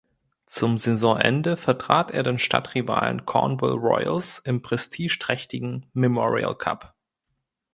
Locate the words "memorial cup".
5.93-6.95